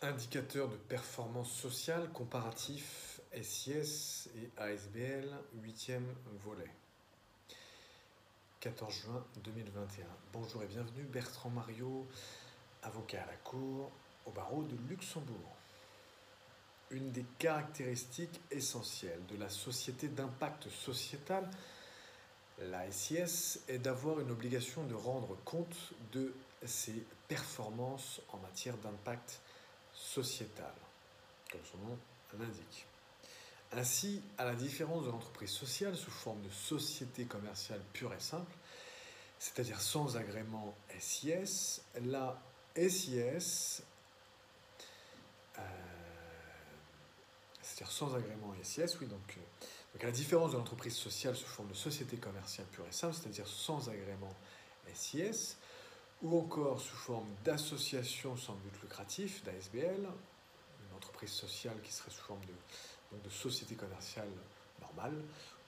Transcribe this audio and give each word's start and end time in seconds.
Indicateurs 0.00 0.68
de 0.68 0.76
performance 0.76 1.50
sociale 1.50 2.08
comparatif 2.12 3.20
SIS 3.42 4.28
et 4.36 4.48
ASBL, 4.56 5.28
huitième 5.60 6.06
volet. 6.44 6.70
14 8.60 8.94
juin 8.94 9.26
2021. 9.42 10.06
Bonjour 10.32 10.62
et 10.62 10.66
bienvenue, 10.66 11.02
Bertrand 11.02 11.50
Mario, 11.50 12.06
avocat 12.84 13.24
à 13.24 13.26
la 13.26 13.36
Cour 13.38 13.90
au 14.24 14.30
barreau 14.30 14.62
de 14.62 14.76
Luxembourg. 14.88 15.56
Une 16.92 17.10
des 17.10 17.26
caractéristiques 17.40 18.40
essentielles 18.52 19.26
de 19.26 19.36
la 19.36 19.48
société 19.48 20.06
d'impact 20.06 20.68
sociétal, 20.68 21.50
la 22.60 22.88
SIS, 22.92 23.62
est 23.66 23.80
d'avoir 23.80 24.20
une 24.20 24.30
obligation 24.30 24.84
de 24.84 24.94
rendre 24.94 25.36
compte 25.44 25.92
de 26.12 26.32
ses 26.64 27.04
performances 27.26 28.20
en 28.28 28.36
matière 28.36 28.76
d'impact 28.76 29.40
sociétale, 29.98 30.74
comme 31.50 31.60
son 31.70 31.78
nom 31.78 31.98
l'indique. 32.38 32.86
Ainsi, 33.72 34.22
à 34.38 34.44
la 34.44 34.54
différence 34.54 35.04
de 35.04 35.10
l'entreprise 35.10 35.50
sociale 35.50 35.96
sous 35.96 36.10
forme 36.10 36.40
de 36.42 36.50
société 36.50 37.24
commerciale 37.24 37.80
pure 37.92 38.14
et 38.14 38.20
simple, 38.20 38.52
c'est-à-dire 39.38 39.80
sans 39.80 40.16
agrément 40.16 40.74
SIS, 40.98 41.82
la 42.02 42.40
SIS, 42.76 43.82
euh, 45.58 45.62
c'est-à-dire 47.60 47.92
sans 47.92 48.14
agrément 48.14 48.54
SIS, 48.62 48.96
oui, 49.00 49.06
donc, 49.06 49.36
euh, 49.36 49.66
donc 49.94 50.02
à 50.02 50.06
la 50.06 50.12
différence 50.12 50.52
de 50.52 50.56
l'entreprise 50.56 50.94
sociale 50.94 51.36
sous 51.36 51.46
forme 51.46 51.68
de 51.68 51.74
société 51.74 52.16
commerciale 52.16 52.66
pure 52.68 52.86
et 52.88 52.92
simple, 52.92 53.14
c'est-à-dire 53.14 53.46
sans 53.46 53.90
agrément 53.90 54.34
SIS, 54.94 55.56
ou 56.22 56.38
encore 56.38 56.80
sous 56.80 56.96
forme 56.96 57.28
d'association 57.44 58.36
sans 58.36 58.54
but 58.54 58.82
lucratif, 58.82 59.42
d'ASBL, 59.44 60.00
une 60.00 60.96
entreprise 60.96 61.30
sociale 61.30 61.80
qui 61.82 61.92
serait 61.92 62.10
sous 62.10 62.22
forme 62.22 62.40
de, 62.44 63.30
société 63.30 63.74
commerciale 63.74 64.28
normale, 64.80 65.14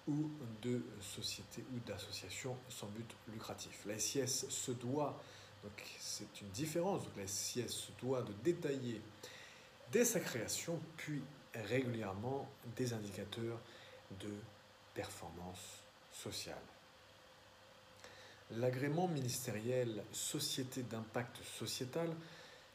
ou 0.09 0.31
de 0.63 0.83
société 1.01 1.65
ou 1.73 1.79
d'association 1.87 2.57
sans 2.69 2.87
but 2.89 3.15
lucratif. 3.29 3.85
La 3.87 3.99
SIS 3.99 4.47
se 4.49 4.73
doit, 4.73 5.23
donc 5.63 5.73
c'est 5.99 6.41
une 6.41 6.49
différence, 6.49 7.03
la 7.17 7.27
SIS 7.27 7.69
se 7.69 7.93
doit 8.01 8.23
de 8.23 8.33
détailler 8.43 9.01
dès 9.93 10.05
sa 10.05 10.21
création, 10.21 10.81
puis 10.97 11.23
régulièrement 11.55 12.49
des 12.77 12.93
indicateurs 12.93 13.59
de 14.19 14.33
performance 14.95 15.83
sociale. 16.13 16.57
L'agrément 18.57 19.07
ministériel 19.07 20.03
Société 20.13 20.83
d'impact 20.83 21.37
sociétal 21.59 22.09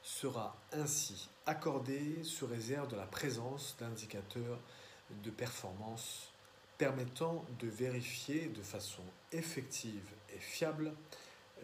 sera 0.01 0.55
ainsi 0.71 1.27
accordé 1.45 2.23
sous 2.23 2.47
réserve 2.47 2.87
de 2.89 2.95
la 2.95 3.05
présence 3.05 3.75
d'indicateurs 3.79 4.59
de 5.23 5.29
performance 5.31 6.29
permettant 6.77 7.45
de 7.59 7.67
vérifier 7.67 8.47
de 8.47 8.61
façon 8.61 9.03
effective 9.31 10.07
et 10.33 10.39
fiable 10.39 10.93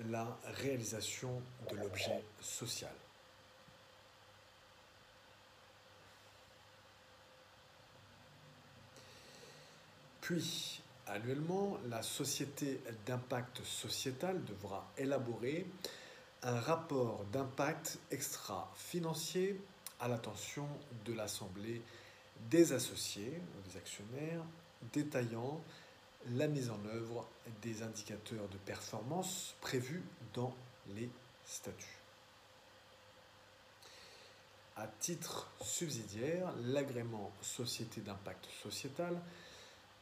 la 0.09 0.37
réalisation 0.61 1.41
de 1.69 1.77
l'objet 1.77 2.23
social. 2.39 2.93
Puis, 10.21 10.80
Annuellement, 11.13 11.77
la 11.89 12.03
société 12.03 12.79
d'impact 13.05 13.61
sociétal 13.65 14.41
devra 14.45 14.89
élaborer 14.97 15.67
un 16.41 16.57
rapport 16.57 17.25
d'impact 17.33 17.99
extra-financier 18.11 19.59
à 19.99 20.07
l'attention 20.07 20.65
de 21.03 21.11
l'Assemblée 21.11 21.81
des 22.49 22.71
associés 22.71 23.41
ou 23.57 23.69
des 23.69 23.75
actionnaires, 23.75 24.41
détaillant 24.93 25.61
la 26.29 26.47
mise 26.47 26.69
en 26.69 26.79
œuvre 26.85 27.27
des 27.61 27.83
indicateurs 27.83 28.47
de 28.47 28.57
performance 28.59 29.53
prévus 29.59 30.03
dans 30.33 30.55
les 30.95 31.09
statuts. 31.45 32.00
À 34.77 34.88
titre 34.88 35.51
subsidiaire, 35.61 36.53
l'agrément 36.61 37.33
société 37.41 38.00
d'impact 38.00 38.45
sociétal 38.63 39.21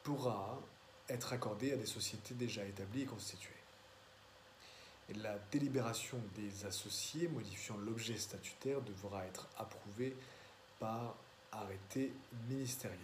pourra 0.03 0.61
être 1.09 1.33
accordé 1.33 1.73
à 1.73 1.75
des 1.75 1.85
sociétés 1.85 2.33
déjà 2.33 2.63
établies 2.63 3.01
et 3.01 3.05
constituées. 3.05 3.53
La 5.15 5.39
délibération 5.51 6.19
des 6.35 6.65
associés 6.65 7.27
modifiant 7.27 7.77
l'objet 7.77 8.17
statutaire 8.17 8.81
devra 8.81 9.25
être 9.25 9.47
approuvée 9.57 10.15
par 10.79 11.15
arrêté 11.51 12.13
ministériel. 12.47 12.99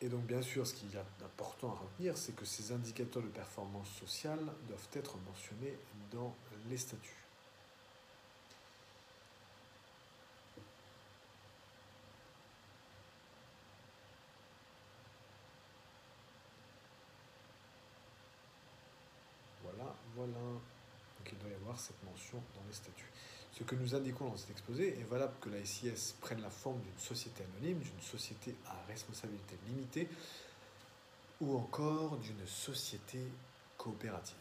Et 0.00 0.08
donc 0.08 0.24
bien 0.26 0.42
sûr, 0.42 0.66
ce 0.66 0.74
qui 0.74 0.86
est 0.94 1.24
important 1.24 1.70
à 1.70 1.80
retenir, 1.80 2.16
c'est 2.16 2.36
que 2.36 2.44
ces 2.44 2.72
indicateurs 2.72 3.22
de 3.22 3.28
performance 3.28 3.88
sociale 3.98 4.38
doivent 4.68 4.88
être 4.92 5.16
mentionnés 5.26 5.78
dans 6.12 6.36
les 6.68 6.76
statuts. 6.76 7.23
Voilà. 20.16 20.32
Donc 20.32 21.32
il 21.32 21.38
doit 21.38 21.50
y 21.50 21.54
avoir 21.54 21.78
cette 21.78 22.02
mention 22.04 22.38
dans 22.54 22.62
les 22.66 22.74
statuts. 22.74 23.10
Ce 23.52 23.62
que 23.62 23.76
nous 23.76 23.94
indiquons 23.94 24.28
dans 24.28 24.36
cet 24.36 24.50
exposé 24.50 24.98
est 24.98 25.04
valable 25.04 25.34
que 25.40 25.48
la 25.48 25.64
SIS 25.64 26.14
prenne 26.20 26.42
la 26.42 26.50
forme 26.50 26.80
d'une 26.80 26.98
société 26.98 27.44
anonyme, 27.44 27.78
d'une 27.78 28.00
société 28.00 28.54
à 28.66 28.74
responsabilité 28.88 29.56
limitée 29.68 30.08
ou 31.40 31.56
encore 31.56 32.16
d'une 32.16 32.46
société 32.46 33.20
coopérative. 33.76 34.36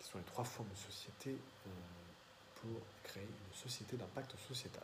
Ce 0.00 0.10
sont 0.10 0.18
les 0.18 0.24
trois 0.24 0.44
formes 0.44 0.68
de 0.68 0.92
société 0.92 1.30
euh, 1.30 1.70
pour 2.56 2.80
créer 3.02 3.24
une 3.24 3.56
société 3.56 3.96
d'impact 3.96 4.34
sociétal. 4.46 4.82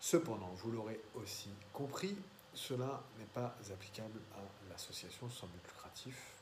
Cependant, 0.00 0.50
vous 0.56 0.70
l'aurez 0.70 1.00
aussi 1.14 1.50
compris, 1.72 2.16
cela 2.54 3.02
n'est 3.18 3.24
pas 3.26 3.56
applicable 3.72 4.20
à 4.34 4.70
l'association 4.70 5.28
sans 5.28 5.46
but 5.48 5.66
lucratif 5.66 6.34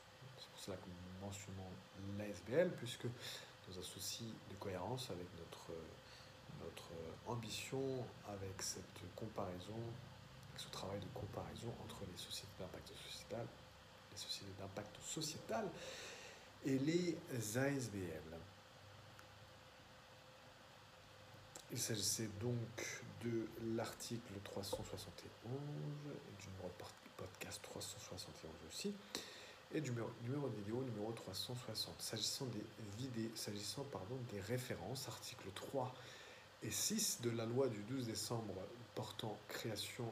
cela 0.63 0.77
que 0.77 0.87
nous 0.87 1.25
mentionnons 1.25 1.69
l'ASBL, 2.17 2.71
puisque 2.77 3.05
nous 3.05 3.79
associons 3.79 4.25
de 4.49 4.55
cohérence 4.55 5.09
avec 5.09 5.27
notre, 5.37 5.71
notre 6.63 6.91
ambition, 7.27 7.81
avec 8.27 8.61
cette 8.61 9.01
comparaison, 9.15 9.75
avec 10.49 10.61
ce 10.61 10.69
travail 10.69 10.99
de 10.99 11.07
comparaison 11.13 11.73
entre 11.83 12.01
les 12.09 12.17
sociétés 12.17 12.53
d'impact 12.59 12.87
sociétal, 13.09 13.45
les 14.11 14.17
sociétés 14.17 14.53
d'impact 14.59 14.97
sociétal 15.01 15.65
et 16.65 16.77
les 16.79 17.17
ASBL. 17.57 18.37
Il 21.71 21.79
s'agissait 21.79 22.29
donc 22.39 23.01
de 23.23 23.47
l'article 23.75 24.33
371 24.43 25.51
et 26.15 26.41
du 26.41 26.47
podcast 27.17 27.59
371 27.63 28.51
aussi 28.69 28.93
et 29.73 29.81
du 29.81 29.91
numéro, 29.91 30.09
de 30.49 30.55
vidéo 30.55 30.83
numéro 30.83 31.11
360. 31.11 32.01
S'agissant 32.01 32.45
des 34.31 34.41
références, 34.41 35.07
articles 35.07 35.49
3 35.55 35.93
et 36.63 36.71
6 36.71 37.21
de 37.21 37.31
la 37.31 37.45
loi 37.45 37.67
du 37.67 37.81
12 37.83 38.05
décembre 38.05 38.53
portant 38.95 39.37
création 39.47 40.05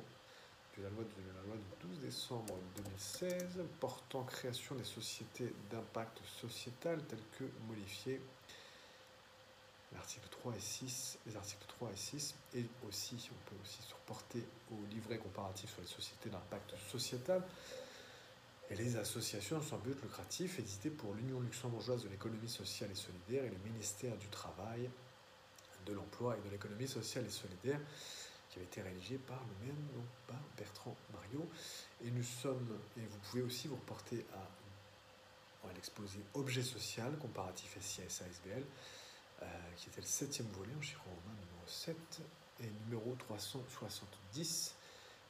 de 0.77 0.83
la 0.83 0.89
loi 0.89 1.03
de 1.03 1.27
la 1.35 1.47
loi 1.47 1.55
du 1.55 1.87
12 1.89 1.99
décembre 1.99 2.55
2016 2.77 3.63
portant 3.79 4.23
création 4.23 4.75
des 4.75 4.83
sociétés 4.83 5.53
d'impact 5.69 6.21
sociétal 6.41 7.01
telles 7.03 7.19
que 7.37 7.43
modifiées 7.67 8.21
l'article 9.93 10.27
3 10.31 10.53
et 10.55 10.59
6, 10.59 11.19
les 11.27 11.35
articles 11.35 11.65
3 11.67 11.89
et 11.91 11.97
6, 11.97 12.35
et 12.55 12.65
aussi, 12.87 13.29
on 13.31 13.49
peut 13.49 13.61
aussi 13.61 13.81
se 13.81 13.93
reporter 13.93 14.43
au 14.71 14.77
livret 14.89 15.17
comparatif 15.17 15.69
sur 15.71 15.81
les 15.81 15.87
sociétés 15.87 16.29
d'impact 16.29 16.73
sociétal, 16.89 17.43
et 18.71 18.75
les 18.75 18.95
associations 18.95 19.61
sans 19.61 19.77
but 19.79 20.01
lucratif 20.01 20.57
éditées 20.59 20.89
pour 20.89 21.13
l'Union 21.13 21.41
luxembourgeoise 21.41 22.03
de 22.03 22.09
l'économie 22.09 22.47
sociale 22.47 22.89
et 22.91 22.95
solidaire 22.95 23.43
et 23.43 23.49
le 23.49 23.57
ministère 23.69 24.15
du 24.15 24.27
Travail, 24.27 24.89
de 25.85 25.93
l'Emploi 25.93 26.37
et 26.37 26.47
de 26.47 26.51
l'économie 26.51 26.87
sociale 26.87 27.25
et 27.25 27.29
solidaire, 27.29 27.79
qui 28.49 28.59
avait 28.59 28.65
été 28.65 28.81
rédigé 28.81 29.17
par 29.17 29.39
le 29.39 29.65
même, 29.65 29.75
non 29.95 30.03
pas 30.25 30.39
Bertrand 30.57 30.95
Mario. 31.13 31.45
Et 32.05 32.11
nous 32.11 32.23
sommes, 32.23 32.79
et 32.97 33.01
vous 33.01 33.17
pouvez 33.29 33.41
aussi 33.41 33.67
vous 33.67 33.75
reporter 33.75 34.25
à, 34.33 34.47
l'exposé 35.75 36.19
Objet 36.33 36.63
social, 36.63 37.15
comparatif 37.17 37.77
SIS 37.79 38.01
ASBL, 38.01 38.63
euh, 39.41 39.45
qui 39.77 39.89
était 39.89 40.01
le 40.01 40.07
septième 40.07 40.47
volet 40.47 40.73
en 40.77 40.81
chiffre 40.81 41.03
romain 41.05 41.37
numéro 41.39 41.67
7 41.67 41.95
et 42.61 42.69
numéro 42.85 43.15
370 43.15 44.75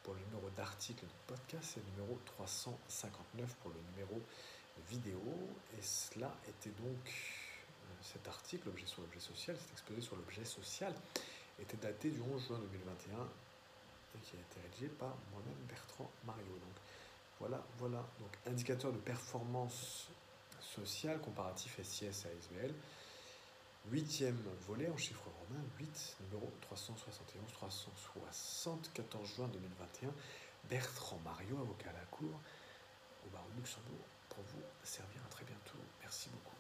pour 0.04 0.14
le 0.14 0.20
numéro 0.22 0.50
d'article 0.56 1.06
de 1.06 1.34
podcast 1.34 1.78
et 1.78 1.80
le 1.80 1.86
numéro 1.92 2.20
359 2.26 3.56
pour 3.56 3.72
le 3.72 3.80
numéro 3.92 4.22
vidéo. 4.90 5.22
Et 5.78 5.82
cela 5.82 6.36
était 6.48 6.72
donc, 6.82 6.98
euh, 7.06 7.94
cet 8.02 8.28
article, 8.28 8.68
l'objet 8.68 8.86
sur 8.86 9.02
l'objet 9.02 9.20
social, 9.20 9.58
cet 9.58 9.72
exposé 9.72 10.02
sur 10.02 10.16
l'objet 10.16 10.46
social, 10.46 10.94
était 11.60 11.78
daté 11.78 12.10
du 12.10 12.22
11 12.22 12.48
juin 12.48 12.60
2021 12.60 13.28
et 14.16 14.20
qui 14.20 14.36
a 14.36 14.40
été 14.40 14.60
rédigé 14.64 14.88
par 14.88 15.16
moi-même 15.32 15.66
Bertrand 15.68 16.10
Mario. 16.26 16.52
Donc 16.52 16.76
voilà, 17.40 17.64
voilà, 17.78 18.06
donc 18.20 18.32
indicateur 18.48 18.92
de 18.92 18.98
performance 18.98 20.08
sociale 20.62 21.20
comparatif 21.22 21.80
SIS 21.84 22.26
à 22.26 22.32
SBL. 22.32 22.74
Huitième 23.90 24.38
volet 24.68 24.90
en 24.90 24.98
chiffre 24.98 25.24
romain, 25.40 25.64
8, 25.80 26.18
numéro 26.22 26.52
371, 26.62 27.52
360, 28.62 28.92
14 28.94 29.36
juin 29.36 29.48
2021. 29.48 30.14
Bertrand 30.70 31.20
Mario, 31.26 31.58
avocat 31.60 31.90
à 31.90 31.94
la 31.94 32.06
Cour 32.12 32.40
au 33.26 33.30
barreau 33.30 33.50
de 33.54 33.58
Luxembourg, 33.58 34.06
pour 34.30 34.44
vous 34.44 34.62
servir 34.84 35.22
à 35.26 35.30
très 35.30 35.46
bientôt. 35.46 35.80
Merci 36.02 36.30
beaucoup. 36.30 36.56